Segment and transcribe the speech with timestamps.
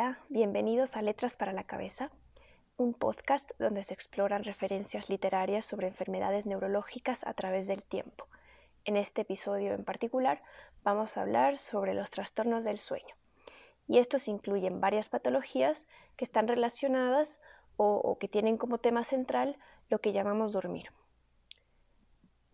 [0.00, 2.12] Hola, bienvenidos a Letras para la Cabeza,
[2.76, 8.28] un podcast donde se exploran referencias literarias sobre enfermedades neurológicas a través del tiempo.
[8.84, 10.40] En este episodio en particular
[10.84, 13.12] vamos a hablar sobre los trastornos del sueño.
[13.88, 17.40] Y estos incluyen varias patologías que están relacionadas
[17.76, 19.56] o, que tienen como tema central
[19.90, 20.92] lo que llamamos dormir.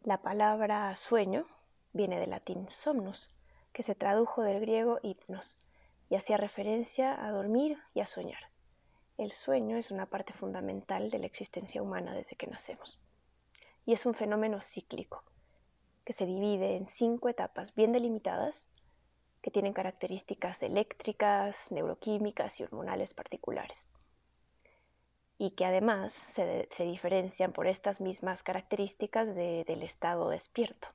[0.03, 1.47] La palabra sueño
[1.93, 3.29] viene del latín somnus,
[3.75, 5.59] que se tradujo del griego hipnos
[6.15, 8.39] y hacía referencia a dormir y a soñar.
[9.19, 13.01] El sueño es una parte fundamental de la existencia humana desde que nacemos.
[13.85, 15.25] Y es un fenómeno cíclico,
[16.05, 18.71] que se divide en cinco etapas bien delimitadas,
[19.43, 23.89] que tienen características eléctricas, neuroquímicas y hormonales particulares.
[25.37, 30.91] Y que además se, diferencian por estas mismas características del estado despierto.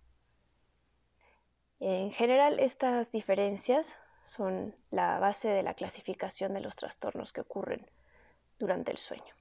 [1.81, 7.89] En general, estas diferencias son la base de la clasificación de los trastornos que ocurren
[8.59, 9.33] durante el sueño.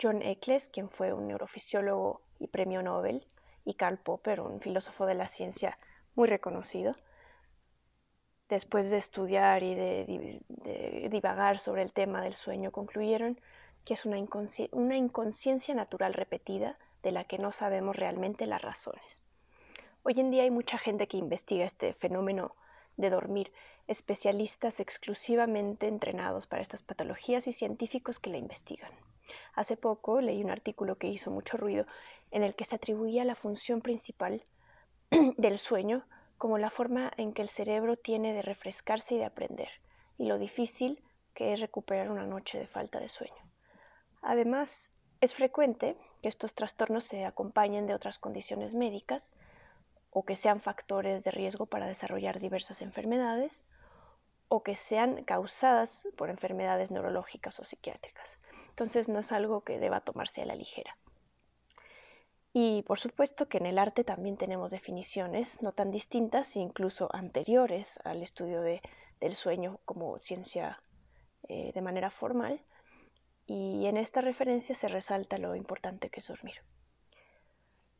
[0.00, 3.26] John Eccles, quien fue un neurofisiólogo y premio Nobel,
[3.64, 5.78] y Karl Popper, un filósofo de la ciencia
[6.14, 6.96] muy reconocido,
[8.48, 10.40] después de estudiar y de,
[11.10, 13.40] divagar sobre el tema del sueño, concluyeron
[13.84, 19.22] que es una inconsciencia natural repetida de la que no sabemos realmente las razones.
[20.04, 22.54] Hoy en día hay mucha gente que investiga este fenómeno
[22.96, 23.52] de dormir,
[23.86, 28.92] especialistas exclusivamente entrenados para estas patologías y científicos que la investigan.
[29.54, 31.86] Hace poco leí un artículo que hizo mucho ruido
[32.30, 34.44] en el que se atribuía la función principal
[35.36, 36.04] del sueño
[36.38, 39.68] como la forma en que el cerebro tiene de refrescarse y de aprender,
[40.18, 41.02] y lo difícil
[41.34, 43.42] que es recuperar una noche de falta de sueño.
[44.22, 49.30] Además, es frecuente que estos trastornos se acompañen de otras condiciones médicas,
[50.12, 53.64] o que sean factores de riesgo para desarrollar diversas enfermedades
[54.48, 58.38] o que sean causadas por enfermedades neurológicas o psiquiátricas.
[58.68, 60.96] Entonces no es algo que deba tomarse a la ligera.
[62.52, 67.98] Y por supuesto que en el arte también tenemos definiciones no tan distintas incluso anteriores
[68.04, 70.82] al estudio del sueño como ciencia
[71.48, 72.60] eh, de manera formal.
[73.46, 76.56] Y en esta referencia se resalta lo importante que es dormir.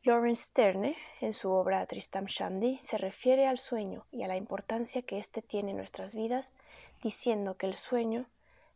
[0.05, 5.01] Lawrence Sterne, en su obra Tristam Shandy, se refiere al sueño y a la importancia
[5.01, 6.53] que éste tiene en nuestras vidas,
[7.01, 8.25] diciendo que el sueño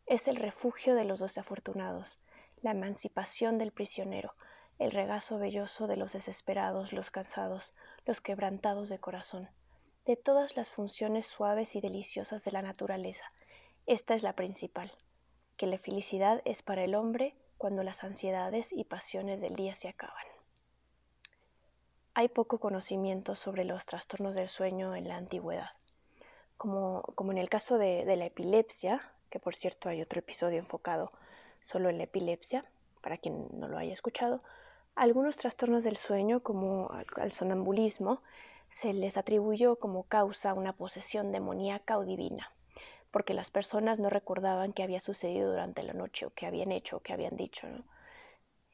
[0.06, 2.18] es el refugio de los desafortunados,
[2.62, 4.32] la emancipación del prisionero,
[4.78, 7.74] el regazo velloso de los desesperados, los cansados,
[8.06, 9.50] los quebrantados de corazón,
[10.06, 13.30] de todas las funciones suaves y deliciosas de la naturaleza.
[13.84, 14.90] Esta es la principal,
[15.58, 19.88] que la felicidad es para el hombre cuando las ansiedades y pasiones del día se
[19.88, 20.37] acaban.
[22.18, 25.70] Hay poco conocimiento sobre los trastornos del sueño en la antigüedad.
[26.56, 31.12] Como, en el caso de, la epilepsia, que por cierto hay otro episodio enfocado
[31.62, 32.64] solo en la epilepsia,
[33.02, 34.42] para quien no lo haya escuchado,
[34.96, 38.20] algunos trastornos del sueño, como al sonambulismo,
[38.68, 42.50] se les atribuyó como causa una posesión demoníaca o divina,
[43.12, 46.96] porque las personas no recordaban qué había sucedido durante la noche o qué habían hecho
[46.96, 47.68] o qué habían dicho.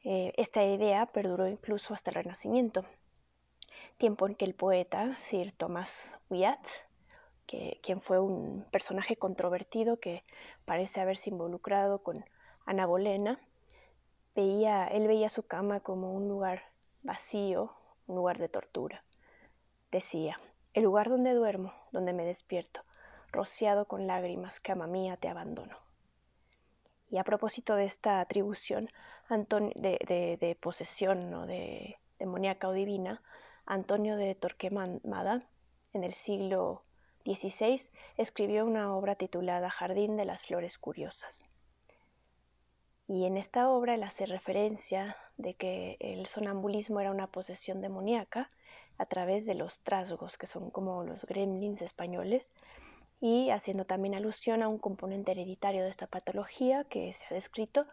[0.03, 2.85] Eh, esta idea perduró incluso hasta el Renacimiento,
[3.97, 6.67] tiempo en que el poeta Sir Thomas Wyatt,
[7.45, 10.23] que, quien fue un personaje controvertido que
[10.65, 12.25] parece haberse involucrado con
[12.65, 13.39] Ana Bolena,
[14.35, 16.63] veía, él veía su cama como un lugar
[17.03, 17.73] vacío,
[18.07, 19.03] un lugar de tortura.
[19.91, 20.39] Decía,
[20.73, 22.81] el lugar donde duermo, donde me despierto,
[23.31, 25.77] rociado con lágrimas, cama mía, te abandono.
[27.09, 28.89] Y a propósito de esta atribución
[29.29, 33.21] de, de, posesión o de demoníaca o divina,
[33.65, 35.43] Antonio de Torquemada,
[35.93, 36.83] en el siglo
[37.25, 37.81] XVI,
[38.17, 41.45] escribió una obra titulada Jardín de las Flores Curiosas.
[43.07, 48.51] Y en esta obra él hace referencia de que el sonambulismo era una posesión demoníaca
[48.97, 52.53] a través de los trasgos, que son como los gremlins españoles,
[53.19, 57.87] y haciendo también alusión a un componente hereditario de esta patología que se ha descrito.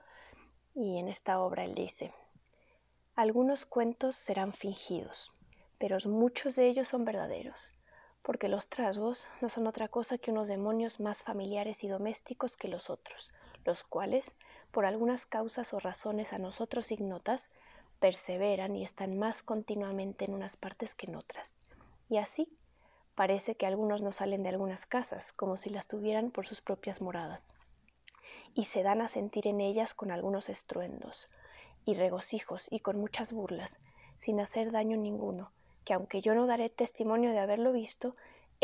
[0.75, 2.13] Y en esta obra él dice,
[3.15, 5.33] algunos cuentos serán fingidos,
[5.83, 7.73] pero muchos de ellos son verdaderos,
[8.23, 12.69] porque los trasgos no son otra cosa que unos demonios más familiares y domésticos que
[12.69, 13.33] los otros,
[13.65, 14.37] los cuales,
[14.71, 17.49] por algunas causas o razones a nosotros ignotas,
[17.99, 21.59] perseveran y están más continuamente en unas partes que en otras.
[22.09, 22.57] Y así,
[23.17, 27.01] parece que algunos no salen de algunas casas, como si las tuvieran por sus propias
[27.01, 27.57] moradas,
[28.55, 31.27] y se dan a sentir en ellas con algunos estruendos,
[31.85, 33.81] y regocijos, y con muchas burlas,
[34.17, 35.51] sin hacer daño ninguno,
[35.85, 38.15] que aunque yo no daré testimonio de haberlo visto,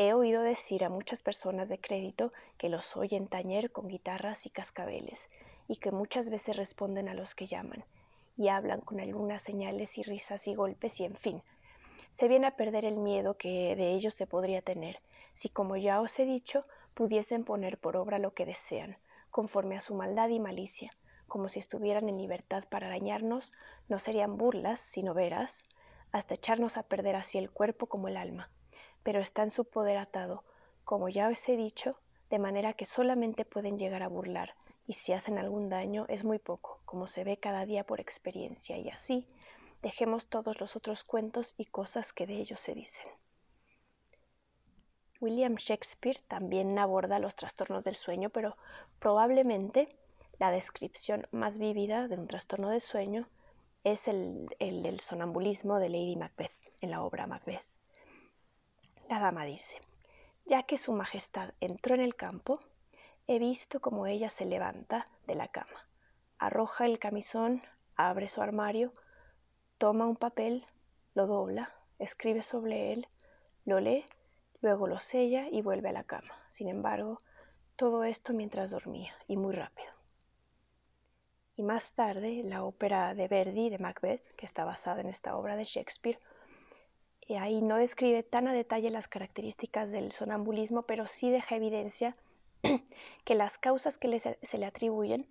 [0.00, 4.50] He oído decir a muchas personas de crédito que los oyen tañer con guitarras y
[4.50, 5.28] cascabeles,
[5.66, 7.84] y que muchas veces responden a los que llaman,
[8.36, 11.42] y hablan con algunas señales y risas y golpes, y en fin,
[12.12, 15.00] se viene a perder el miedo que de ellos se podría tener,
[15.34, 18.98] si como ya os he dicho, pudiesen poner por obra lo que desean,
[19.32, 20.92] conforme a su maldad y malicia,
[21.26, 23.52] como si estuvieran en libertad para arañarnos,
[23.88, 25.64] no serían burlas, sino veras,
[26.12, 28.50] hasta echarnos a perder así el cuerpo como el alma
[29.02, 30.44] pero está en su poder atado,
[30.84, 31.98] como ya os he dicho,
[32.30, 34.54] de manera que solamente pueden llegar a burlar,
[34.86, 38.76] y si hacen algún daño es muy poco, como se ve cada día por experiencia,
[38.76, 39.26] y así
[39.82, 43.06] dejemos todos los otros cuentos y cosas que de ellos se dicen.
[45.20, 48.56] William Shakespeare también aborda los trastornos del sueño, pero
[48.98, 49.96] probablemente
[50.38, 53.26] la descripción más vívida de un trastorno de sueño
[53.92, 57.64] es el, el del sonambulismo de Lady Macbeth en la obra Macbeth.
[59.08, 59.80] La dama dice,
[60.44, 62.60] ya que Su Majestad entró en el campo,
[63.26, 65.88] he visto cómo ella se levanta de la cama,
[66.38, 67.62] arroja el camisón,
[67.96, 68.92] abre su armario,
[69.78, 70.66] toma un papel,
[71.14, 73.06] lo dobla, escribe sobre él,
[73.64, 74.04] lo lee,
[74.60, 76.34] luego lo sella y vuelve a la cama.
[76.48, 77.18] Sin embargo,
[77.76, 79.97] todo esto mientras dormía, y muy rápido.
[81.58, 85.56] Y más tarde, la ópera de Verdi de Macbeth, que está basada en esta obra
[85.56, 86.20] de Shakespeare,
[87.20, 92.14] y ahí no describe tan a detalle las características del sonambulismo, pero sí deja evidencia
[93.24, 95.26] que las causas que se le atribuyen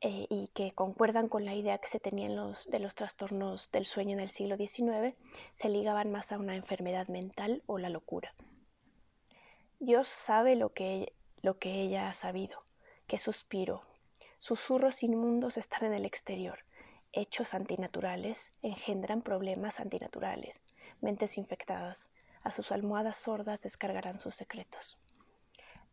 [0.00, 3.86] eh, y que concuerdan con la idea que se tenían los, de los trastornos del
[3.86, 5.16] sueño en el siglo XIX
[5.54, 8.34] se ligaban más a una enfermedad mental o la locura.
[9.78, 12.58] Dios sabe lo que, lo que ella ha sabido,
[13.06, 13.84] que suspiro.
[14.42, 16.64] Susurros inmundos están en el exterior.
[17.12, 20.64] Hechos antinaturales engendran problemas antinaturales
[21.00, 22.10] mentes infectadas,
[22.42, 25.00] a sus almohadas sordas descargarán sus secretos.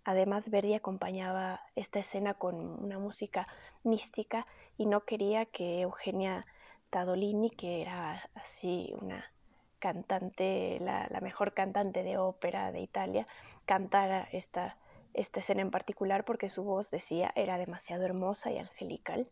[0.04, 3.48] Además, Verdi acompañaba esta escena con una música
[3.84, 4.48] mística
[4.78, 6.48] y no quería que Eugenia
[6.90, 9.31] Tadolini, que era así una
[9.78, 13.28] cantante, la, mejor cantante de ópera de Italia,
[13.68, 14.75] cantara esta,
[15.13, 19.29] esta escena en particular porque su voz, decía, era demasiado hermosa y angelical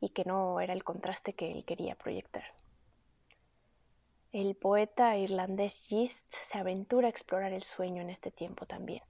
[0.00, 2.44] y que no era el contraste que él quería proyectar.
[4.32, 9.02] El poeta irlandés Gist se aventura a explorar el sueño en este tiempo también,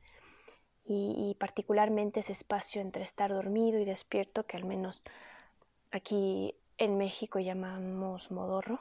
[0.87, 5.03] y, particularmente ese espacio entre estar dormido y despierto que al menos
[5.91, 8.81] aquí en México llamamos modorro,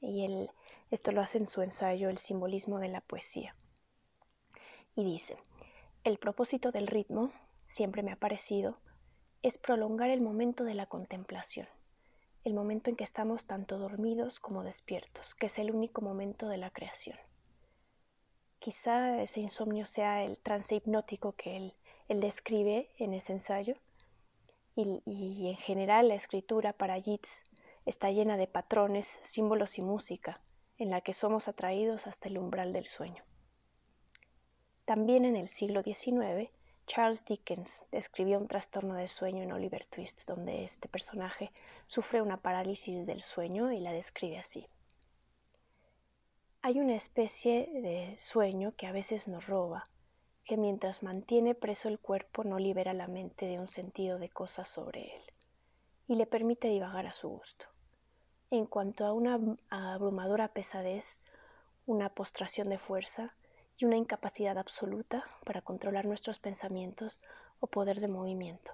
[0.00, 0.50] y él,
[0.92, 3.56] esto lo hace en su ensayo El simbolismo de la poesía.
[4.94, 5.36] Y dice,
[6.04, 7.32] el propósito del ritmo,
[7.68, 8.78] siempre me ha parecido,
[9.42, 11.66] es prolongar el momento de la contemplación
[12.44, 16.56] el momento en que estamos tanto dormidos como despiertos, que es el único momento de
[16.56, 17.16] la creación.
[18.58, 21.74] Quizá ese insomnio sea el trance hipnótico que él,
[22.08, 23.74] describe en ese ensayo,
[24.76, 27.44] y, en general la escritura para Yeats
[27.86, 30.42] está llena de patrones, símbolos y música,
[30.76, 33.24] en la que somos atraídos hasta el umbral del sueño.
[34.92, 36.50] También en el siglo XIX
[36.86, 41.50] Charles Dickens describió un trastorno del sueño en Oliver Twist, donde este personaje
[41.86, 44.68] sufre una parálisis del sueño y la describe así.
[46.60, 49.84] Hay una especie de sueño que a veces nos roba,
[50.44, 54.68] que mientras mantiene preso el cuerpo no libera la mente de un sentido de cosas
[54.68, 55.22] sobre él
[56.06, 57.64] y le permite divagar a su gusto.
[58.50, 61.16] En cuanto a una abrumadora pesadez,
[61.86, 63.34] una postración de fuerza,
[63.84, 67.18] una incapacidad absoluta para controlar nuestros pensamientos
[67.60, 68.72] o poder de movimiento.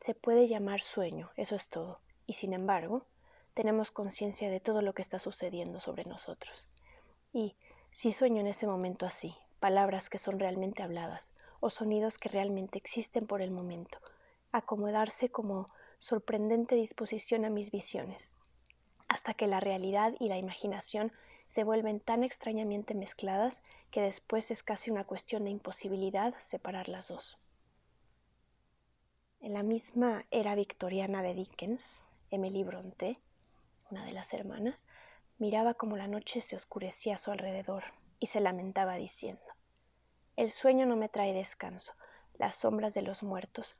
[0.00, 3.06] Se puede llamar sueño, eso es todo, y sin embargo,
[3.54, 6.68] tenemos conciencia de todo lo que está sucediendo sobre nosotros.
[7.32, 7.56] Y
[7.90, 12.78] si sueño en ese momento así, palabras que son realmente habladas, o sonidos que realmente
[12.78, 13.98] existen por el momento,
[14.52, 18.32] acomodarse como sorprendente disposición a mis visiones,
[19.08, 21.12] hasta que la realidad y la imaginación
[21.46, 27.08] se vuelven tan extrañamente mezcladas que después es casi una cuestión de imposibilidad separar las
[27.08, 27.38] dos.
[29.40, 33.20] En la misma era victoriana de Dickens, Emily Bronte,
[33.90, 34.86] una de las hermanas,
[35.38, 37.84] miraba como la noche se oscurecía a su alrededor
[38.18, 39.44] y se lamentaba diciendo
[40.36, 41.92] El sueño no me trae descanso,
[42.38, 43.76] las sombras de los muertos,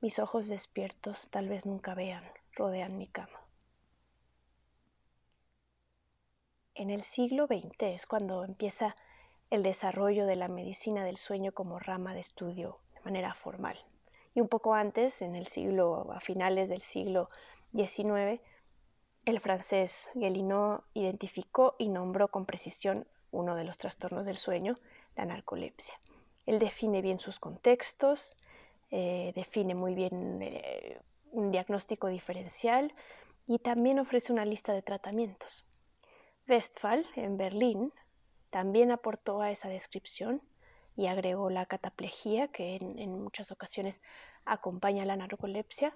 [0.00, 3.47] mis ojos despiertos tal vez nunca vean, rodean mi cama.
[6.78, 8.94] En el siglo XX es cuando empieza
[9.50, 13.76] el desarrollo de la medicina del sueño como rama de estudio de manera formal.
[14.32, 17.30] Y un poco antes, en el siglo, a finales del siglo
[17.74, 18.40] XIX,
[19.24, 24.78] el francés Guélinot identificó y nombró con precisión uno de los trastornos del sueño,
[25.16, 25.98] la narcolepsia.
[26.46, 28.36] Él define bien sus contextos,
[28.90, 31.00] eh, define muy bien eh,
[31.32, 32.94] un diagnóstico diferencial
[33.48, 35.67] y también ofrece una lista de tratamientos.
[36.48, 37.92] Westphal, en Berlín,
[38.50, 40.42] también aportó a esa descripción
[40.96, 44.00] y agregó la cataplejía, que en, muchas ocasiones
[44.44, 45.94] acompaña a la narcolepsia.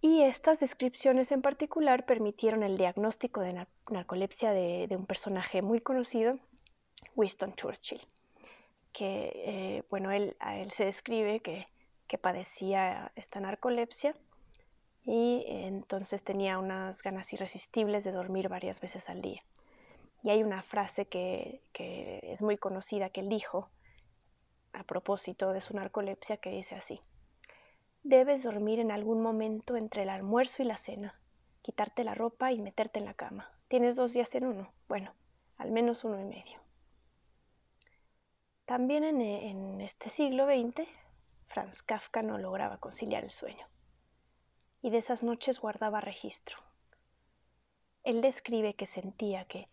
[0.00, 6.38] Y estas descripciones en particular permitieron el diagnóstico de narcolepsia de, un personaje muy conocido,
[7.16, 8.00] Winston Churchill,
[8.92, 11.66] que, eh, bueno, él, a él se describe que,
[12.06, 14.14] que padecía esta narcolepsia
[15.10, 19.42] y entonces tenía unas ganas irresistibles de dormir varias veces al día.
[20.22, 23.70] Y hay una frase que, es muy conocida que él dijo
[24.74, 27.00] a propósito de su narcolepsia que dice así,
[28.02, 31.18] debes dormir en algún momento entre el almuerzo y la cena,
[31.62, 33.50] quitarte la ropa y meterte en la cama.
[33.68, 35.14] Tienes dos días en uno, bueno,
[35.56, 36.60] al menos uno y medio.
[38.66, 40.86] También en, este siglo XX,
[41.46, 43.66] Franz Kafka no lograba conciliar el sueño,
[44.82, 46.58] y de esas noches guardaba registro.
[48.04, 49.68] Él describe que sentía que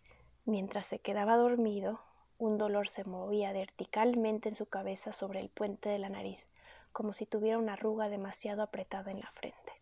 [0.46, 1.98] Mientras se quedaba dormido,
[2.38, 6.46] un dolor se movía verticalmente en su cabeza sobre el puente de la nariz,
[6.92, 9.72] como si tuviera una arruga demasiado apretada en la frente.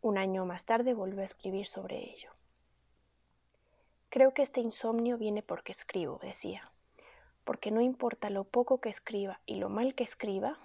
[0.00, 2.30] Un año más tarde volvió a escribir sobre ello.
[4.08, 6.72] Creo que este insomnio viene porque escribo, decía,
[7.44, 10.58] porque no importa lo poco que escriba y lo mal que escriba,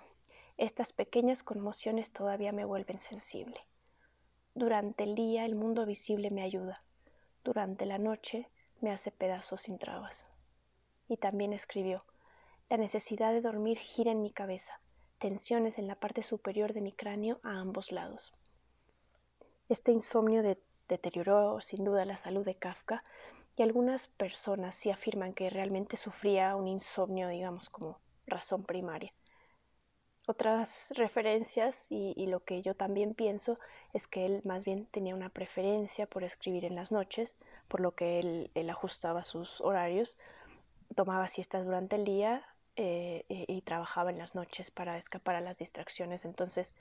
[0.57, 3.59] estas pequeñas conmociones todavía me vuelven sensible.
[4.55, 6.83] Durante el día el mundo visible me ayuda,
[7.43, 8.49] durante la noche
[8.81, 10.31] me hace pedazos sin trabas.
[11.07, 12.03] Y también escribió,
[12.69, 14.81] la necesidad de dormir gira en mi cabeza,
[15.19, 18.33] tensiones en la parte superior de mi cráneo a ambos lados.
[19.69, 20.41] Este insomnio
[20.89, 23.03] deterioró sin duda la salud de Kafka
[23.55, 29.13] y algunas personas sí afirman que realmente sufría un insomnio, digamos, como razón primaria.
[30.29, 33.57] Otras referencias y, lo que yo también pienso
[33.93, 37.37] es que él más bien tenía una preferencia por escribir en las noches,
[37.69, 40.17] por lo que él, ajustaba sus horarios,
[40.95, 45.59] tomaba siestas durante el día eh, y, trabajaba en las noches para escapar a las
[45.59, 46.25] distracciones.
[46.25, 46.75] Entonces,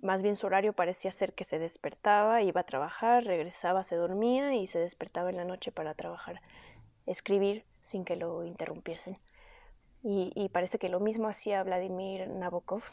[0.00, 4.56] más bien su horario parecía ser que se despertaba, iba a trabajar, regresaba, se dormía
[4.56, 6.40] y se despertaba en la noche para trabajar,
[7.06, 9.20] escribir sin que lo interrumpiesen
[10.08, 12.84] y, parece que lo mismo hacía Vladimir Nabokov.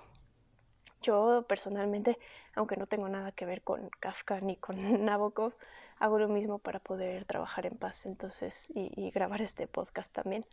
[1.03, 2.17] Yo personalmente,
[2.55, 5.53] aunque no tengo nada que ver con Kafka ni con Nabokov,
[5.99, 10.43] hago lo mismo para poder trabajar en paz entonces y, grabar este podcast también.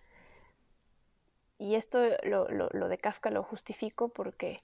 [1.56, 4.62] Y esto, lo, lo, de Kafka lo justifico porque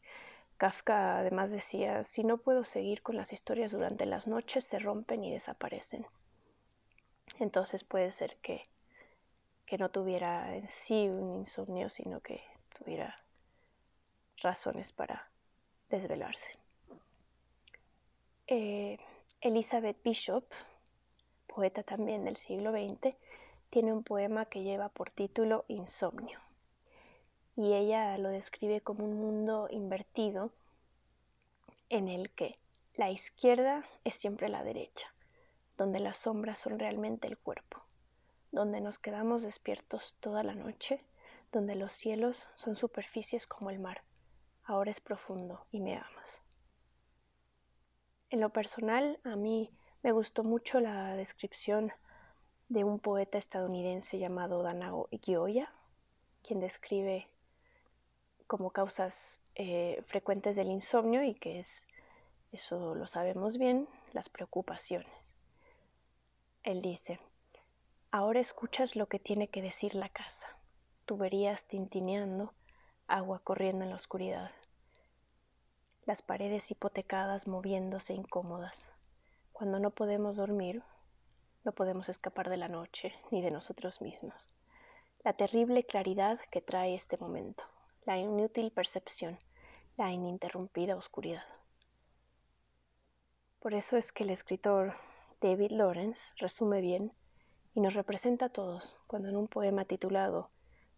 [0.59, 5.25] Kafka además decía, si no puedo seguir con las historias durante las noches, se rompen
[5.25, 6.07] y desaparecen.
[7.39, 8.65] Entonces puede ser que
[9.67, 12.41] que no tuviera en sí un insomnio, sino que
[12.79, 13.19] tuviera
[14.39, 15.29] razones para
[15.91, 16.53] desvelarse.
[18.47, 18.99] Eh,
[19.41, 20.45] Elizabeth Bishop,
[21.49, 23.17] poeta también del siglo XX,
[23.71, 26.41] tiene un poema que lleva por título Insomnio.
[27.57, 30.53] Y ella lo describe como un mundo invertido
[31.89, 32.59] en el que
[32.95, 35.13] la izquierda es siempre la derecha,
[35.77, 37.86] donde las sombras son realmente el cuerpo
[38.57, 40.99] donde nos quedamos despiertos toda la noche,
[41.53, 44.01] donde los cielos son superficies como el mar.
[44.65, 46.43] Ahora es profundo y me amas.
[48.31, 49.71] En lo personal, a mí
[50.03, 51.93] me gustó mucho la descripción
[52.71, 55.71] de un poeta estadounidense llamado Danao Gioia,
[56.43, 57.29] quien describe
[58.47, 61.87] como causas eh, frecuentes del insomnio y que es,
[62.53, 65.37] eso lo sabemos bien, las preocupaciones.
[66.63, 67.21] Él dice,
[68.19, 70.47] Ahora escuchas lo que tiene que decir la casa,
[71.05, 72.55] tuberías tintineando,
[73.07, 74.53] agua corriendo en la oscuridad,
[76.07, 78.91] las paredes hipotecadas moviéndose incómodas.
[79.53, 80.83] Cuando no podemos dormir,
[81.63, 84.49] no podemos escapar de la noche ni de nosotros mismos.
[85.23, 87.65] La terrible claridad que trae este momento,
[88.07, 89.39] la inútil percepción,
[89.99, 91.45] la ininterrumpida oscuridad.
[93.61, 94.95] Por eso es que el escritor
[95.43, 97.13] David Lawrence resume bien
[97.77, 100.49] y nos representa a todos cuando en un poema titulado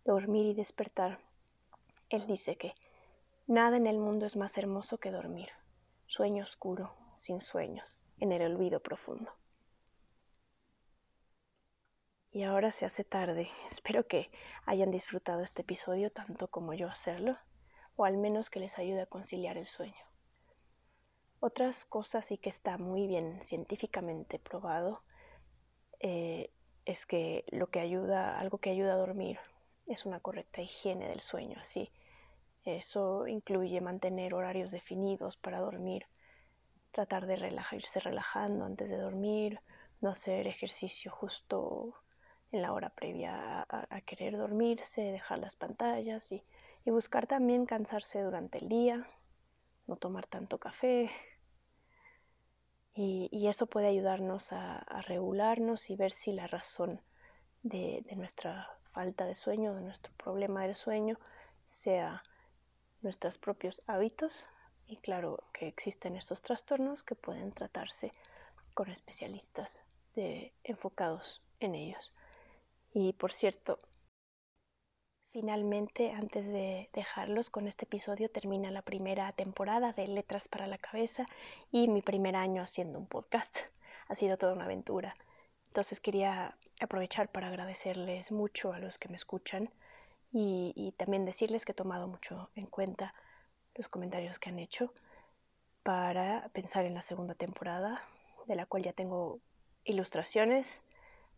[0.04, 1.18] Dormir y despertar,
[2.08, 2.73] él dice que
[3.49, 5.49] nada en el mundo es más hermoso que dormir,
[6.06, 9.32] sueño oscuro, sin sueños, en el olvido profundo.
[12.30, 14.30] Y ahora se hace tarde, espero que
[14.64, 17.38] hayan disfrutado este episodio tanto como yo hacerlo,
[17.97, 20.06] o al menos que les ayude a conciliar el sueño.
[21.40, 25.02] Otras cosas y que está muy bien científicamente probado
[25.99, 26.52] eh,
[26.88, 29.38] es que lo que ayuda, algo que ayuda a dormir
[29.87, 31.92] es una correcta higiene del sueño, así.
[32.64, 36.07] Eso incluye mantener horarios definidos para dormir,
[36.90, 39.61] tratar de relajarse relajando antes de dormir,
[40.00, 41.95] no hacer ejercicio justo
[42.52, 46.42] en la hora previa a, querer dormirse, dejar las pantallas y,
[46.87, 49.07] buscar también cansarse durante el día,
[49.87, 51.11] no tomar tanto café.
[53.00, 57.00] Y, eso puede ayudarnos a, regularnos y ver si la razón
[57.62, 61.17] de, nuestra falta de sueño, de nuestro problema del sueño,
[61.69, 62.25] sea
[63.00, 64.49] nuestros propios hábitos
[64.88, 68.11] y claro que existen estos trastornos que pueden tratarse
[68.75, 69.81] con especialistas
[70.64, 72.12] enfocados en ellos.
[72.93, 73.78] Y por cierto,
[75.40, 80.78] finalmente, antes de dejarlos con este episodio, termina la primera temporada de Letras para la
[80.78, 81.26] Cabeza
[81.71, 83.57] y mi primer año haciendo un podcast.
[84.09, 85.14] Ha sido toda una aventura.
[85.68, 89.71] Entonces quería aprovechar para agradecerles mucho a los que me escuchan
[90.33, 93.14] y, también decirles que he tomado mucho en cuenta
[93.76, 94.92] los comentarios que han hecho
[95.85, 98.02] para pensar en la segunda temporada,
[98.49, 99.38] de la cual ya tengo
[99.85, 100.83] ilustraciones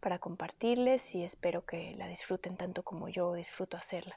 [0.01, 4.17] para compartirles y espero que la disfruten tanto como yo disfruto hacerla.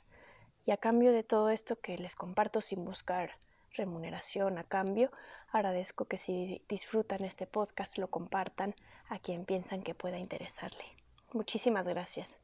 [0.65, 3.31] Y a cambio de todo esto que les comparto sin buscar
[3.73, 5.11] remuneración a cambio,
[5.51, 8.75] agradezco que si disfrutan este podcast lo compartan
[9.09, 10.83] a quien piensan que pueda interesarle.
[11.33, 12.42] Muchísimas gracias.